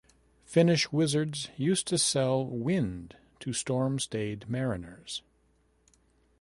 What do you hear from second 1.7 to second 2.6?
to sell